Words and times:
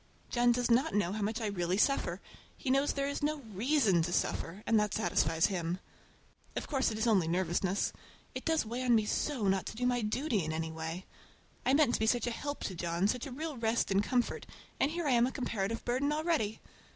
John 0.31 0.51
does 0.51 0.71
not 0.71 0.95
know 0.95 1.11
how 1.13 1.21
much 1.21 1.39
I 1.41 1.45
really 1.45 1.77
suffer. 1.77 2.21
He 2.57 2.71
knows 2.71 2.93
there 2.93 3.07
is 3.07 3.21
no 3.21 3.41
reason 3.53 4.01
to 4.01 4.11
suffer, 4.11 4.63
and 4.65 4.79
that 4.79 4.95
satisfies 4.95 5.45
him. 5.45 5.77
Of 6.55 6.65
course 6.65 6.89
it 6.89 6.97
is 6.97 7.05
only 7.05 7.27
nervousness. 7.27 7.93
It 8.33 8.43
does 8.43 8.65
weigh 8.65 8.81
on 8.83 8.95
me 8.95 9.05
so 9.05 9.47
not 9.47 9.67
to 9.67 9.75
do 9.75 9.85
my 9.85 10.01
duty 10.01 10.43
in 10.43 10.53
any 10.53 10.71
way! 10.71 11.05
I 11.67 11.75
meant 11.75 11.93
to 11.93 11.99
be 11.99 12.07
such 12.07 12.25
a 12.25 12.31
help 12.31 12.63
to 12.63 12.73
John, 12.73 13.07
such 13.07 13.27
a 13.27 13.31
real 13.31 13.57
rest 13.57 13.91
and 13.91 14.01
comfort, 14.03 14.47
and 14.79 14.89
here 14.89 15.05
I 15.05 15.11
am 15.11 15.27
a 15.27 15.31
comparative 15.31 15.85
burden 15.85 16.11
already! 16.11 16.61